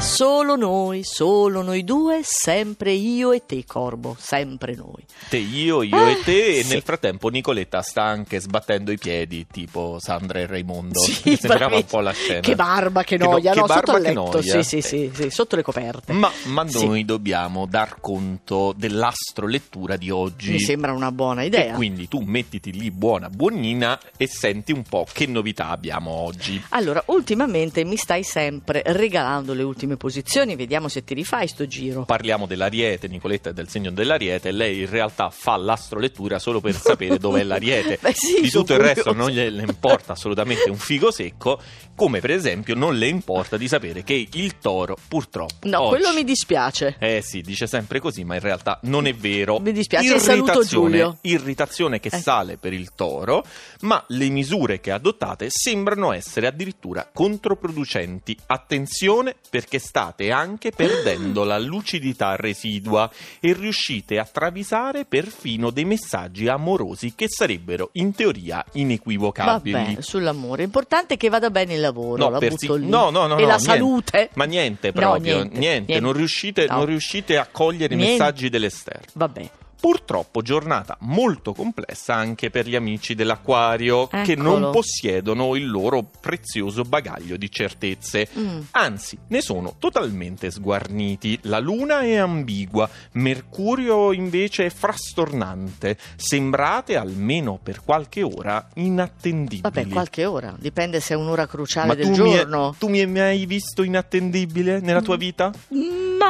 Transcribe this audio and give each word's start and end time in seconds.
Solo 0.00 0.56
noi, 0.56 1.02
solo 1.04 1.62
noi 1.62 1.84
due, 1.84 2.20
sempre 2.22 2.92
io 2.92 3.32
e 3.32 3.44
te, 3.44 3.64
Corbo, 3.66 4.16
sempre 4.18 4.74
noi. 4.74 5.04
Te, 5.28 5.36
io, 5.36 5.82
io 5.82 6.06
e 6.06 6.18
te, 6.24 6.46
Eh, 6.46 6.58
e 6.58 6.62
sì. 6.62 6.72
nel 6.72 6.82
frattempo 6.82 7.28
Nicoletta 7.28 7.82
sta 7.82 8.02
anche 8.02 8.40
sbattendo 8.40 8.90
i 8.92 8.98
piedi, 8.98 9.46
tipo 9.50 9.98
Sandra 10.00 10.40
e 10.40 10.46
Raimondo. 10.46 10.98
Sì, 11.00 11.20
Mi 11.30 11.36
sembrava 11.36 11.76
un 11.76 11.84
po' 11.84 12.00
la 12.00 12.12
scena. 12.12 12.40
Che 12.40 12.54
barba, 12.54 13.02
che 13.04 13.18
no- 13.18 13.30
noia, 13.30 13.52
che 13.52 13.60
no, 13.60 13.66
sotto 13.66 13.92
barba, 13.92 13.98
il 13.98 14.02
che 14.14 14.20
letto, 14.20 14.42
sì, 14.42 14.62
sì, 14.62 14.80
sì, 14.82 15.10
sì, 15.14 15.30
sotto 15.30 15.56
le 15.56 15.62
coperte. 15.62 16.12
Ma, 16.14 16.30
ma 16.44 16.62
noi 16.64 17.04
dobbiamo 17.04 17.66
dar 17.66 18.00
conto 18.00 18.74
dell'astro 18.76 19.46
lettura 19.46 19.96
di 19.96 20.10
oggi. 20.10 20.52
Mi 20.52 20.60
sembra 20.60 20.92
una 20.92 21.12
buona 21.12 21.42
E 21.42 21.46
idea. 21.46 21.74
quindi 21.74 22.08
tu 22.08 22.20
mettiti 22.20 22.72
lì 22.72 22.90
buona 22.90 23.28
buonina 23.28 24.00
e 24.16 24.26
senti 24.26 24.72
un 24.72 24.82
po' 24.82 25.06
che 25.10 25.26
novità 25.26 25.68
abbiamo 25.68 26.10
oggi. 26.10 26.60
Allora, 26.70 27.02
ultimamente 27.06 27.84
mi 27.84 27.96
stai 27.96 28.22
sempre 28.24 28.82
regalando 28.86 29.52
le 29.54 29.62
ultime 29.62 29.89
posizioni, 29.96 30.56
vediamo 30.56 30.88
se 30.88 31.04
ti 31.04 31.14
rifai 31.14 31.46
sto 31.48 31.66
giro. 31.66 32.04
Parliamo 32.04 32.46
dell'ariete, 32.46 33.08
Nicoletta 33.08 33.50
è 33.50 33.52
del 33.52 33.68
segno 33.68 33.90
dell'ariete, 33.90 34.50
lei 34.52 34.80
in 34.80 34.90
realtà 34.90 35.30
fa 35.30 35.56
l'astrolettura 35.56 36.38
solo 36.38 36.60
per 36.60 36.74
sapere 36.74 37.18
dov'è 37.18 37.42
l'ariete. 37.44 37.98
Beh, 38.00 38.12
sì, 38.14 38.40
Di 38.42 38.50
tutto 38.50 38.72
il 38.74 38.80
resto 38.80 39.12
non 39.12 39.30
gliene 39.30 39.62
importa 39.62 40.12
assolutamente 40.12 40.68
un 40.70 40.76
figo 40.76 41.10
secco, 41.10 41.60
come 41.94 42.20
per 42.20 42.30
esempio 42.30 42.74
non 42.74 42.96
le 42.96 43.08
importa 43.08 43.56
di 43.56 43.68
sapere 43.68 44.02
che 44.02 44.26
il 44.32 44.58
toro 44.58 44.96
purtroppo 45.08 45.68
No, 45.68 45.80
oggi- 45.82 46.00
quello 46.00 46.14
mi 46.14 46.24
dispiace. 46.24 46.96
Eh 46.98 47.20
sì, 47.22 47.40
dice 47.42 47.66
sempre 47.66 48.00
così, 48.00 48.24
ma 48.24 48.34
in 48.34 48.40
realtà 48.40 48.78
non 48.84 49.06
è 49.06 49.14
vero. 49.14 49.58
Mi 49.58 49.72
dispiace, 49.72 50.18
saluto 50.18 50.52
Irritazione- 50.52 50.88
Giulio. 50.90 51.18
Irritazione 51.22 52.00
che 52.00 52.08
Eh. 52.12 52.18
sale 52.18 52.56
per 52.56 52.72
il 52.72 52.92
toro, 52.94 53.44
ma 53.80 54.02
le 54.08 54.28
misure 54.28 54.80
che 54.80 54.90
adottate 54.92 55.48
sembrano 55.50 56.12
essere 56.12 56.46
addirittura 56.46 57.08
controproducenti. 57.12 58.36
Attenzione 58.46 59.34
perché 59.50 59.78
state 59.80 60.30
anche 60.30 60.70
perdendo 60.70 61.42
la 61.42 61.58
lucidità 61.58 62.36
residua 62.36 63.10
e 63.40 63.52
riuscite 63.52 64.18
a 64.20 64.24
travisare 64.24 65.04
perfino 65.04 65.70
dei 65.70 65.84
messaggi 65.84 66.46
amorosi 66.46 67.14
che 67.16 67.26
sarebbero 67.28 67.88
in 67.94 68.12
teoria 68.14 68.64
inequivocabili. 68.72 69.72
Vabbè, 69.84 70.00
sull'amore. 70.02 70.62
Importante 70.62 71.14
è 71.14 71.16
che 71.16 71.28
vada 71.28 71.50
bene 71.50 71.74
il 71.74 71.80
lavoro, 71.80 72.24
No, 72.24 72.30
la 72.30 72.38
persi- 72.38 72.68
lì. 72.78 72.86
no, 72.88 73.10
no, 73.10 73.26
no, 73.26 73.36
e 73.38 73.40
no, 73.40 73.46
la 73.48 73.56
niente. 73.56 73.64
salute. 73.64 74.30
Ma 74.34 74.44
niente 74.44 74.88
No, 74.88 75.00
proprio, 75.00 75.34
niente, 75.38 75.58
niente, 75.58 75.84
niente. 75.86 76.00
Non, 76.00 76.12
riuscite, 76.12 76.66
No. 76.68 76.76
non 76.76 76.86
riuscite 76.86 77.36
a 77.38 77.46
cogliere 77.50 77.94
i 77.94 77.96
messaggi 77.96 78.48
dell'esterno. 78.48 79.06
Vabbè. 79.14 79.50
Purtroppo 79.80 80.42
giornata 80.42 80.96
molto 81.00 81.54
complessa 81.54 82.14
anche 82.14 82.50
per 82.50 82.66
gli 82.66 82.76
amici 82.76 83.14
dell'acquario 83.14 84.08
che 84.08 84.32
Eccolo. 84.32 84.58
non 84.58 84.72
possiedono 84.72 85.56
il 85.56 85.70
loro 85.70 86.08
prezioso 86.20 86.82
bagaglio 86.82 87.36
di 87.36 87.50
certezze. 87.50 88.28
Mm. 88.38 88.60
Anzi, 88.72 89.18
ne 89.28 89.40
sono 89.40 89.76
totalmente 89.78 90.50
sguarniti. 90.50 91.38
La 91.42 91.58
luna 91.58 92.00
è 92.00 92.16
ambigua, 92.16 92.88
Mercurio 93.12 94.12
invece 94.12 94.66
è 94.66 94.70
frastornante. 94.70 95.96
Sembrate, 96.16 96.96
almeno 96.96 97.58
per 97.62 97.82
qualche 97.82 98.22
ora, 98.22 98.68
inattendibili. 98.74 99.62
Vabbè, 99.62 99.88
qualche 99.88 100.24
ora. 100.26 100.54
Dipende 100.58 101.00
se 101.00 101.14
è 101.14 101.16
un'ora 101.16 101.46
cruciale 101.46 101.86
Ma 101.88 101.94
del 101.94 102.04
tu 102.10 102.22
mi, 102.22 102.34
giorno. 102.34 102.74
tu 102.78 102.88
mi 102.88 103.00
hai 103.00 103.06
mai 103.06 103.46
visto 103.46 103.82
inattendibile 103.82 104.80
nella 104.80 105.00
tua 105.00 105.16
vita? 105.16 105.50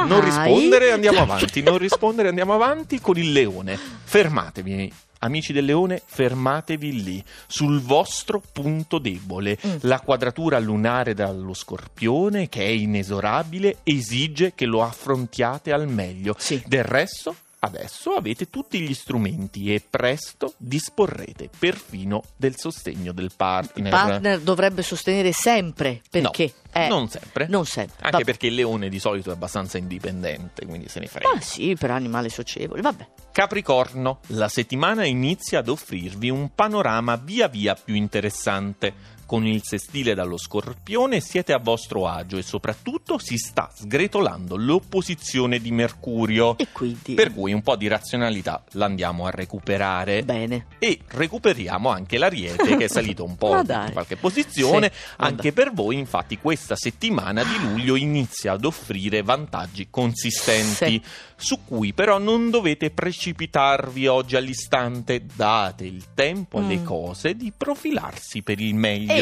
Mai. 0.01 0.09
Non 0.09 0.23
rispondere, 0.23 0.91
andiamo 0.91 1.19
avanti. 1.21 1.61
Non 1.61 1.77
rispondere, 1.77 2.29
andiamo 2.29 2.53
avanti 2.53 2.99
con 2.99 3.17
il 3.17 3.31
leone. 3.31 3.77
Fermatevi. 4.03 4.93
Amici 5.23 5.53
del 5.53 5.65
leone, 5.65 6.01
fermatevi 6.03 7.03
lì, 7.03 7.23
sul 7.45 7.79
vostro 7.79 8.41
punto 8.51 8.97
debole. 8.97 9.55
Mm. 9.65 9.75
La 9.81 9.99
quadratura 9.99 10.57
lunare 10.57 11.13
dallo 11.13 11.53
scorpione, 11.53 12.49
che 12.49 12.61
è 12.61 12.69
inesorabile, 12.69 13.77
esige 13.83 14.53
che 14.55 14.65
lo 14.65 14.81
affrontiate 14.81 15.71
al 15.71 15.87
meglio. 15.87 16.35
Sì. 16.39 16.63
Del 16.65 16.83
resto, 16.83 17.35
adesso 17.63 18.11
avete 18.11 18.49
tutti 18.49 18.79
gli 18.81 18.93
strumenti 18.93 19.73
e 19.73 19.83
presto 19.87 20.53
disporrete 20.57 21.49
perfino 21.57 22.23
del 22.35 22.57
sostegno 22.57 23.11
del 23.11 23.25
Il 23.25 23.33
partner. 23.35 23.91
partner 23.91 24.39
dovrebbe 24.39 24.81
sostenere 24.81 25.31
sempre. 25.31 26.01
Perché? 26.09 26.53
No, 26.73 26.81
Eh, 26.81 26.87
non 26.87 27.07
sempre. 27.09 27.47
Non 27.47 27.65
sempre. 27.65 27.95
Anche 27.99 28.11
Vabbè. 28.11 28.23
perché 28.23 28.47
il 28.47 28.55
leone 28.55 28.89
di 28.89 28.97
solito 28.99 29.29
è 29.29 29.33
abbastanza 29.33 29.77
indipendente, 29.77 30.65
quindi 30.65 30.87
se 30.89 30.99
ne 30.99 31.07
frega. 31.07 31.33
Ma 31.33 31.41
sì, 31.41 31.75
per 31.79 31.91
animale 31.91 32.29
socievole. 32.29 32.81
Vabbè. 32.81 33.07
Capricorno, 33.31 34.19
la 34.27 34.47
settimana 34.49 35.05
inizia 35.05 35.59
ad 35.59 35.67
offrirvi 35.69 36.29
un 36.29 36.53
panorama 36.55 37.15
via 37.15 37.47
via 37.47 37.75
più 37.75 37.93
interessante. 37.95 39.19
Con 39.31 39.47
il 39.47 39.61
sestile 39.63 40.13
dallo 40.13 40.35
scorpione 40.35 41.21
siete 41.21 41.53
a 41.53 41.57
vostro 41.57 42.05
agio 42.05 42.35
e 42.35 42.41
soprattutto 42.41 43.17
si 43.17 43.37
sta 43.37 43.71
sgretolando 43.73 44.57
l'opposizione 44.57 45.59
di 45.61 45.71
Mercurio. 45.71 46.57
E 46.57 46.67
quindi. 46.73 47.13
Per 47.13 47.33
cui 47.33 47.53
un 47.53 47.61
po' 47.61 47.77
di 47.77 47.87
razionalità 47.87 48.61
l'andiamo 48.71 49.25
a 49.27 49.29
recuperare. 49.29 50.23
Bene. 50.23 50.65
E 50.79 50.99
recuperiamo 51.07 51.87
anche 51.87 52.17
l'ariete 52.17 52.75
che 52.75 52.83
è 52.83 52.87
salito 52.91 53.23
un 53.23 53.37
po' 53.37 53.57
in 53.57 53.89
qualche 53.93 54.17
posizione. 54.17 54.91
Sì, 54.93 54.99
anche 55.19 55.53
per 55.53 55.71
voi, 55.71 55.97
infatti, 55.97 56.37
questa 56.37 56.75
settimana 56.75 57.41
di 57.41 57.57
luglio 57.69 57.95
inizia 57.95 58.51
ad 58.51 58.65
offrire 58.65 59.21
vantaggi 59.21 59.87
consistenti, 59.89 61.01
su 61.37 61.63
cui 61.63 61.93
però 61.93 62.17
non 62.17 62.49
dovete 62.49 62.89
precipitarvi 62.91 64.07
oggi 64.07 64.35
all'istante. 64.35 65.25
Date 65.25 65.85
il 65.85 66.13
tempo 66.13 66.57
alle 66.57 66.79
Mm. 66.79 66.83
cose 66.83 67.35
di 67.37 67.53
profilarsi 67.55 68.41
per 68.41 68.59
il 68.59 68.75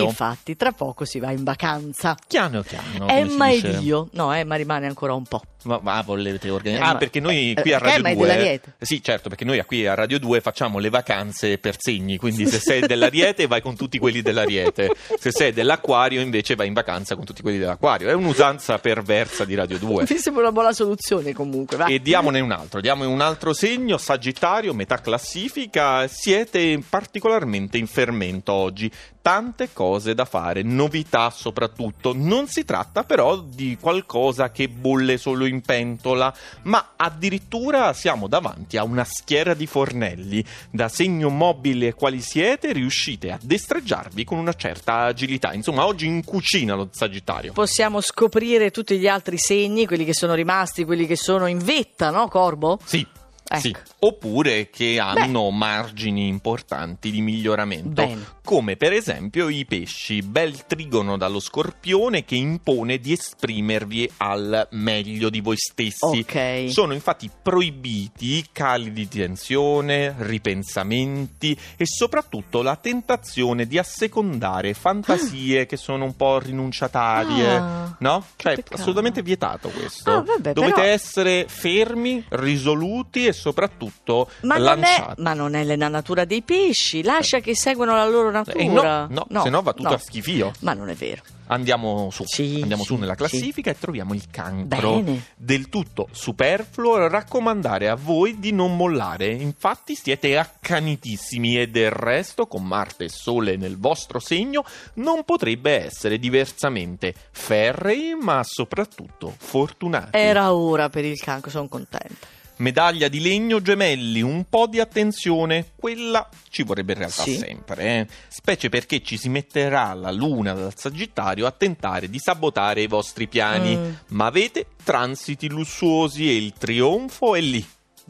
E 0.05 0.07
infatti, 0.07 0.55
tra 0.55 0.71
poco 0.71 1.05
si 1.05 1.19
va 1.19 1.31
in 1.31 1.43
vacanza. 1.43 2.15
Piano 2.27 2.61
piano. 2.61 3.07
Emma 3.07 3.49
e 3.49 3.55
dice. 3.55 3.67
io. 3.79 4.07
No, 4.13 4.31
Emma 4.31 4.55
rimane 4.55 4.87
ancora 4.87 5.13
un 5.13 5.23
po'. 5.23 5.41
Ma, 5.63 5.79
ma 5.81 6.01
volete 6.01 6.49
organizzare? 6.49 6.91
Eh, 6.91 6.93
ah, 6.93 6.97
perché 6.97 7.19
noi 7.19 7.51
eh, 7.51 7.61
qui 7.61 7.73
a 7.73 7.79
perché 7.79 7.95
Radio 7.95 7.99
Emma 7.99 8.09
è 8.09 8.15
2. 8.15 8.27
dell'Ariete. 8.27 8.73
Sì, 8.79 9.03
certo, 9.03 9.29
perché 9.29 9.45
noi 9.45 9.63
qui 9.65 9.85
a 9.85 9.93
Radio 9.93 10.19
2 10.19 10.41
facciamo 10.41 10.79
le 10.79 10.89
vacanze 10.89 11.57
per 11.57 11.75
segni. 11.77 12.17
Quindi 12.17 12.45
se 12.45 12.59
sei 12.59 12.81
dell'Ariete 12.81 13.47
vai 13.47 13.61
con 13.61 13.75
tutti 13.75 13.97
quelli 13.99 14.21
dell'Ariete. 14.21 14.91
Se 15.19 15.31
sei 15.31 15.51
dell'Acquario 15.51 16.21
invece 16.21 16.55
vai 16.55 16.67
in 16.67 16.73
vacanza 16.73 17.15
con 17.15 17.25
tutti 17.25 17.41
quelli 17.41 17.57
dell'Acquario. 17.57 18.07
È 18.09 18.13
un'usanza 18.13 18.79
perversa 18.79 19.43
di 19.43 19.55
Radio 19.55 19.77
2. 19.77 20.05
Mi 20.09 20.17
sembra 20.17 20.43
una 20.43 20.51
buona 20.51 20.71
soluzione 20.71 21.33
comunque. 21.33 21.77
Va. 21.77 21.85
E 21.85 21.99
diamone 21.99 22.39
un 22.39 22.51
altro, 22.51 22.79
diamo 22.79 23.07
un 23.09 23.21
altro 23.21 23.53
segno, 23.53 23.97
Sagittario, 23.97 24.73
metà 24.73 24.99
classifica, 24.99 26.07
siete 26.07 26.79
particolarmente 26.87 27.77
in 27.77 27.87
fermento 27.87 28.53
oggi, 28.53 28.89
tante 29.21 29.69
cose 29.73 30.15
da 30.15 30.25
fare, 30.25 30.63
novità 30.63 31.29
soprattutto, 31.29 32.13
non 32.15 32.47
si 32.47 32.63
tratta 32.63 33.03
però 33.03 33.37
di 33.37 33.77
qualcosa 33.79 34.51
che 34.51 34.69
bolle 34.69 35.17
solo 35.17 35.45
in 35.49 35.61
pentola, 35.61 36.33
ma 36.63 36.93
addirittura 36.95 37.93
siamo 37.93 38.27
davanti 38.27 38.77
a 38.77 38.83
una 38.83 39.03
schiera 39.03 39.53
di 39.53 39.67
fornelli, 39.67 40.43
da 40.71 40.87
segno 40.87 41.29
mobile 41.29 41.93
quali 41.93 42.21
siete 42.21 42.71
riuscite 42.71 43.31
a 43.31 43.39
destreggiarvi 43.41 44.23
con 44.23 44.37
una 44.37 44.53
certa 44.53 45.01
agilità, 45.01 45.53
insomma 45.53 45.85
oggi 45.85 46.05
in 46.05 46.23
cucina 46.23 46.75
lo 46.75 46.87
Sagittario. 46.91 47.53
Possiamo 47.53 48.01
scoprire 48.01 48.71
tutti 48.71 48.97
gli 48.97 49.07
altri 49.07 49.37
segni, 49.37 49.85
quelli 49.85 50.05
che 50.05 50.13
sono 50.13 50.33
rimasti, 50.33 50.85
quelli 50.85 51.05
che 51.05 51.15
sono 51.15 51.47
in 51.47 51.59
vetta, 51.59 52.09
no, 52.09 52.27
Corbo? 52.27 52.79
Sì. 52.83 53.05
Ecco. 53.51 53.59
Sì. 53.61 53.75
Oppure 54.01 54.69
che 54.69 54.99
hanno 54.99 55.49
margini 55.49 56.27
importanti 56.27 57.09
di 57.09 57.19
miglioramento, 57.21 57.89
Bene. 58.05 58.25
come 58.43 58.75
per 58.75 58.93
esempio 58.93 59.49
i 59.49 59.65
pesci, 59.65 60.21
bel 60.21 60.67
trigono 60.67 61.17
dallo 61.17 61.39
scorpione 61.39 62.23
che 62.25 62.35
impone 62.35 62.99
di 62.99 63.13
esprimervi 63.13 64.09
al 64.17 64.67
meglio 64.71 65.29
di 65.31 65.41
voi 65.41 65.57
stessi. 65.57 66.19
Ok. 66.19 66.65
Sono 66.69 66.93
infatti 66.93 67.27
proibiti 67.41 68.45
cali 68.51 68.91
di 68.93 69.07
tensione, 69.07 70.13
ripensamenti 70.19 71.57
e 71.75 71.85
soprattutto 71.85 72.61
la 72.61 72.75
tentazione 72.75 73.65
di 73.65 73.77
assecondare 73.77 74.73
fantasie 74.75 75.65
che 75.65 75.77
sono 75.77 76.05
un 76.05 76.15
po' 76.15 76.37
rinunciatarie. 76.39 77.47
Ah, 77.55 77.95
No? 77.99 78.23
Cioè, 78.35 78.55
peccato. 78.55 78.75
assolutamente 78.75 79.21
vietato 79.21 79.69
questo. 79.69 80.09
Ah, 80.11 80.21
vabbè, 80.21 80.53
Dovete 80.53 80.73
però- 80.73 80.87
essere 80.87 81.45
fermi, 81.49 82.23
risoluti 82.29 83.25
e 83.25 83.33
soprattutto 83.39 84.29
Ma 84.41 84.57
non, 84.57 84.83
è, 84.83 85.13
ma 85.17 85.33
non 85.33 85.55
è 85.55 85.63
la 85.63 85.87
natura 85.87 86.25
dei 86.25 86.41
pesci, 86.41 87.01
lascia 87.01 87.39
che 87.39 87.55
seguano 87.55 87.95
la 87.95 88.07
loro 88.07 88.29
natura. 88.29 89.07
Eh, 89.09 89.13
no, 89.13 89.25
no, 89.29 89.41
se 89.41 89.49
no 89.49 89.61
va 89.61 89.73
tutto 89.73 89.89
no. 89.89 89.95
a 89.95 89.97
schifio. 89.97 90.51
Ma 90.59 90.73
non 90.73 90.89
è 90.89 90.95
vero. 90.95 91.21
Andiamo 91.51 92.09
su, 92.11 92.25
Sì, 92.27 92.59
andiamo 92.61 92.83
su 92.83 92.93
sì, 92.93 92.99
nella 92.99 93.15
classifica 93.15 93.71
e 93.71 93.79
troviamo 93.79 94.13
il 94.13 94.29
cancro. 94.29 95.01
Bene. 95.01 95.23
Del 95.35 95.67
tutto 95.67 96.07
superfluo 96.11 97.07
raccomandare 97.07 97.89
a 97.89 97.95
voi 97.95 98.37
di 98.37 98.51
non 98.51 98.75
mollare. 98.75 99.31
Infatti 99.31 99.95
siete 99.95 100.37
accanitissimi 100.37 101.59
e 101.59 101.67
del 101.67 101.89
resto, 101.89 102.45
con 102.45 102.63
Marte 102.65 103.05
e 103.05 103.09
Sole 103.09 103.55
nel 103.55 103.79
vostro 103.79 104.19
segno, 104.19 104.63
non 104.95 105.23
potrebbe 105.23 105.85
essere 105.85 106.19
diversamente 106.19 107.15
ferrei, 107.31 108.13
ma 108.13 108.41
soprattutto 108.43 109.33
fortunati. 109.35 110.15
Era 110.15 110.53
ora 110.53 110.89
per 110.89 111.03
il 111.03 111.19
cancro, 111.19 111.49
sono 111.49 111.67
contenta. 111.67 112.37
Medaglia 112.59 113.07
di 113.07 113.21
legno 113.21 113.61
gemelli, 113.61 114.21
un 114.21 114.43
po' 114.49 114.67
di 114.67 114.81
attenzione, 114.81 115.71
quella 115.77 116.27
ci 116.49 116.63
vorrebbe 116.63 116.91
in 116.91 116.97
realtà 116.99 117.23
Sì. 117.23 117.37
sempre, 117.37 117.83
eh? 117.83 118.07
specie 118.27 118.67
perché 118.67 119.01
ci 119.01 119.15
si 119.17 119.29
metterà 119.29 119.93
la 119.93 120.11
luna 120.11 120.51
dal 120.51 120.73
Sagittario 120.77 121.45
a 121.45 121.51
tentare 121.51 122.09
di 122.09 122.19
sabotare 122.19 122.81
i 122.81 122.87
vostri 122.87 123.27
piani, 123.29 123.77
Mm. 123.77 123.91
ma 124.09 124.25
avete 124.25 124.65
transiti 124.83 125.47
lussuosi 125.47 126.27
e 126.27 126.35
il 126.35 126.51
trionfo 126.51 127.33
è 127.35 127.39
lì, 127.39 127.65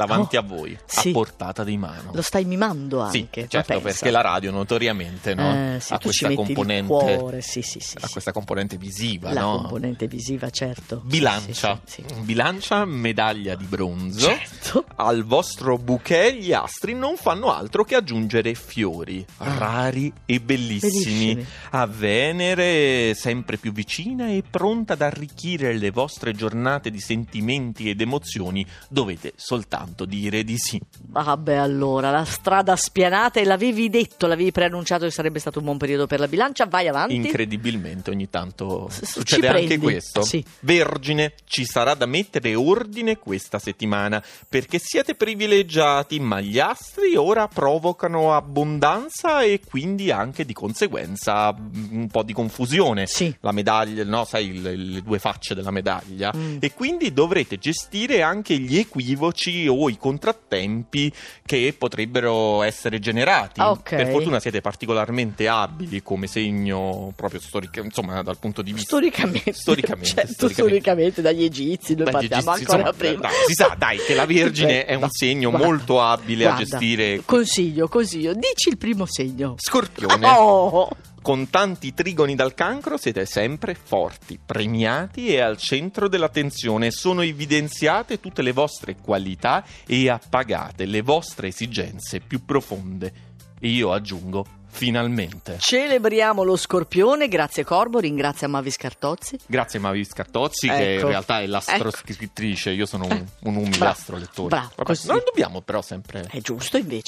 davanti 0.06 0.38
Oh, 0.38 0.40
a 0.40 0.44
voi, 0.44 0.78
sì. 0.86 1.10
a 1.10 1.12
portata 1.12 1.64
di 1.66 1.76
mano. 1.78 2.12
Lo 2.14 2.22
stai 2.22 2.46
mimando 2.46 3.06
Sì, 3.10 3.20
anche. 3.20 3.42
ma 3.42 3.48
certo, 3.50 3.82
perché 3.82 4.10
la 4.12 4.22
radio 4.22 4.50
notoriamente 4.52 5.34
no, 5.34 5.76
Eh, 5.76 5.80
sì, 5.82 5.92
ha 5.94 5.98
questa 6.00 6.34
componente 6.34 6.88
cuore, 7.18 7.42
sì, 7.42 7.62
sì, 7.62 7.80
sì, 7.82 7.98
ha 8.00 8.06
sì. 8.06 8.12
questa 8.14 8.32
componente 8.32 8.78
visiva, 8.78 9.34
La 9.34 9.42
no? 9.42 9.58
componente 9.58 10.08
visiva, 10.08 10.50
certo. 10.50 11.02
Bilancia, 11.04 11.82
Sì, 11.84 12.02
sì, 12.08 12.14
sì, 12.16 12.22
bilancia 12.22 12.86
medaglia 12.86 13.56
di 13.56 13.66
bronzo. 13.66 14.28
Certo. 14.28 14.86
Al 14.96 15.26
vostro 15.26 15.78
bouquet 15.78 16.34
gli 16.36 16.54
astri 16.54 16.94
non 16.94 17.18
fanno 17.18 17.52
altro 17.52 17.84
che 17.84 17.96
aggiungere 17.96 18.54
fiori 18.54 19.26
Ah. 19.38 19.58
rari 19.58 20.12
e 20.26 20.40
bellissimi. 20.40 21.34
Bellissimi. 21.34 21.46
A 21.72 21.86
Venere 21.88 23.14
sempre 23.16 23.58
più 23.58 23.72
vicina 23.74 24.30
e 24.30 24.44
pronta 24.50 24.94
ad 24.94 25.02
arricchire 25.02 25.74
le 25.78 25.92
vostre 25.92 26.34
giornate 26.34 26.90
di 26.90 27.00
sentimenti 27.00 27.90
ed 27.90 28.00
emozioni, 28.02 28.66
dovete 28.88 29.34
soltanto 29.36 29.88
dire 30.06 30.44
di 30.44 30.58
sì. 30.58 30.80
Vabbè, 31.08 31.56
allora, 31.56 32.12
la 32.12 32.26
strada 32.26 32.76
spianata 32.76 33.40
e 33.40 33.44
l'avevi 33.46 33.90
detto, 33.90 34.28
l'avevi 34.28 34.52
preannunciato 34.52 35.06
che 35.06 35.12
sarebbe 35.12 35.40
stato 35.40 35.60
un 35.60 35.66
buon 35.66 35.78
periodo 35.78 36.08
per 36.08 36.20
la 36.20 36.28
bilancia. 36.28 36.66
Vai 36.66 36.88
avanti. 36.88 37.16
Incredibilmente 37.16 38.10
ogni 38.10 38.30
tanto 38.30 38.90
succede 38.90 39.48
anche 39.48 39.78
questo. 39.78 40.22
Sì. 40.22 40.44
Vergine, 40.62 41.34
ci 41.46 41.66
sarà 41.66 41.94
da 41.94 42.06
mettere 42.06 42.56
ordine 42.56 43.18
questa 43.18 43.60
settimana 43.60 44.24
perché 44.48 44.80
siete 44.80 45.16
privilegiati, 45.16 46.20
ma 46.20 46.40
gli 46.42 46.60
astri 46.60 47.16
ora 47.16 47.48
provocano 47.48 48.36
abbondanza 48.36 49.42
e 49.42 49.62
quindi 49.66 50.12
anche 50.12 50.46
di 50.46 50.54
conseguenza 50.54 51.54
mm, 51.54 51.98
un 52.00 52.08
po' 52.08 52.24
di 52.24 52.34
confusione. 52.34 53.08
Sì. 53.08 53.34
La 53.42 53.52
medaglia, 53.52 54.04
no, 54.04 54.26
sai, 54.26 54.48
il- 54.48 54.92
le 54.94 55.02
due 55.02 55.20
facce 55.20 55.56
della 55.56 55.72
medaglia. 55.72 56.32
Mm. 56.36 56.58
E 56.60 56.74
quindi 56.74 57.14
dovrete 57.14 57.58
gestire 57.58 58.22
anche 58.22 58.58
gli 58.58 58.78
equivoci 58.78 59.68
o 59.74 59.90
i 59.90 59.98
contrattempi 59.98 61.12
che 61.46 61.74
potrebbero 61.78 62.64
essere 62.64 63.00
generati. 63.00 63.60
Ah, 63.60 63.72
ok. 63.72 63.96
Per 63.96 64.08
fortuna 64.10 64.40
siete 64.40 64.62
particolarmente 64.62 65.48
abili 65.48 66.02
come 66.02 66.28
segno 66.28 67.12
proprio 67.16 67.40
storico, 67.40 67.82
insomma, 67.82 68.22
dal 68.22 68.38
punto 68.38 68.62
di 68.62 68.72
vista 68.74 68.88
Storicamente, 68.90 69.54
Storicamente, 69.54 70.08
certo, 70.10 70.32
storicamente. 70.34 70.82
storicamente 70.82 71.22
dagli 71.22 71.44
egizi, 71.44 71.96
noi 71.96 72.06
Beh, 72.06 72.10
gli 72.10 72.14
partiamo 72.14 72.54
egizi, 72.54 72.72
ancora 72.72 72.90
insomma, 72.90 73.12
prima. 73.12 73.22
dai, 73.22 73.46
si 73.48 73.54
sa, 73.54 73.76
dai, 73.78 73.98
che 74.00 74.14
la 74.14 74.26
Vergine 74.26 74.86
è 74.86 74.94
un 74.96 75.02
no, 75.02 75.08
segno 75.10 75.50
guarda, 75.50 75.68
molto 75.68 76.02
abile 76.02 76.46
a 76.46 76.50
guarda, 76.54 76.66
gestire 76.66 77.22
Consiglio, 77.26 77.88
consiglio, 77.88 78.34
dici 78.34 78.70
il 78.70 78.78
primo 78.78 79.06
segno. 79.06 79.56
Scorpione. 79.58 80.28
Oh! 80.28 80.90
Con 81.22 81.50
tanti 81.50 81.94
trigoni 81.94 82.34
dal 82.36 82.54
cancro 82.54 82.98
siete 82.98 83.26
sempre 83.26 83.76
forti, 83.76 84.40
premiati 84.44 85.28
e 85.28 85.42
al 85.42 85.58
centro 85.58 86.08
dell'attenzione. 86.08 86.92
Sono 86.92 87.22
evidenziate 87.22 88.20
tutte 88.20 88.42
le 88.42 88.52
vostre 88.54 88.96
qualità 88.96 89.64
e 89.86 90.10
appagate 90.10 90.86
le 90.86 91.02
vostre 91.02 91.48
esigenze 91.50 92.20
più 92.20 92.46
profonde. 92.46 93.28
E 93.60 93.68
io 93.68 93.92
aggiungo, 93.92 94.46
finalmente. 94.70 95.58
Celebriamo 95.60 96.44
lo 96.44 96.56
scorpione, 96.56 97.28
grazie 97.28 97.66
Corbo, 97.66 98.00
ringrazia 98.00 98.48
Mavi 98.48 98.72
Scartozzi. 98.72 99.38
Grazie 99.46 99.80
Mavi 99.80 100.06
Scartozzi, 100.06 100.68
che 100.70 100.94
Ecco. 100.94 101.06
in 101.06 101.10
realtà 101.10 101.42
è 101.42 101.48
l'astroscrittrice, 101.48 102.72
io 102.72 102.86
sono 102.86 103.06
un, 103.06 103.26
un 103.42 103.56
umile 103.56 103.78
Bravo, 103.78 103.92
astrolettore. 103.92 104.48
bravo, 104.48 104.72
Vabbè, 104.78 104.98
non 105.08 105.22
dobbiamo 105.26 105.62
però 105.62 105.82
sempre... 105.82 106.26
È 106.32 106.40
giusto 106.40 106.78
invece. 106.78 107.02